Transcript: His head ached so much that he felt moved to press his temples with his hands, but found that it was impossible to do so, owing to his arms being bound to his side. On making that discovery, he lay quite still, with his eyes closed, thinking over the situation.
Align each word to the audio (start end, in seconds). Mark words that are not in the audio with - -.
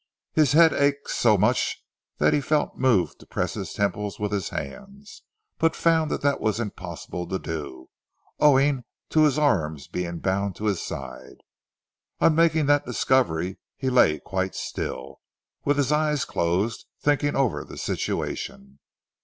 His 0.33 0.53
head 0.53 0.73
ached 0.73 1.11
so 1.11 1.37
much 1.37 1.85
that 2.17 2.33
he 2.33 2.41
felt 2.41 2.75
moved 2.75 3.19
to 3.19 3.27
press 3.27 3.53
his 3.53 3.71
temples 3.71 4.19
with 4.19 4.31
his 4.31 4.49
hands, 4.49 5.21
but 5.59 5.75
found 5.75 6.09
that 6.09 6.25
it 6.25 6.41
was 6.41 6.59
impossible 6.59 7.27
to 7.27 7.37
do 7.37 7.87
so, 8.39 8.43
owing 8.43 8.83
to 9.09 9.25
his 9.25 9.37
arms 9.37 9.87
being 9.87 10.17
bound 10.17 10.55
to 10.55 10.65
his 10.65 10.81
side. 10.81 11.43
On 12.19 12.33
making 12.33 12.65
that 12.65 12.83
discovery, 12.87 13.59
he 13.77 13.91
lay 13.91 14.17
quite 14.17 14.55
still, 14.55 15.19
with 15.65 15.77
his 15.77 15.91
eyes 15.91 16.25
closed, 16.25 16.87
thinking 17.03 17.35
over 17.35 17.63
the 17.63 17.77
situation. 17.77 18.79